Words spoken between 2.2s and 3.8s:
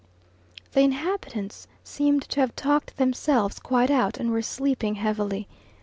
to have talked themselves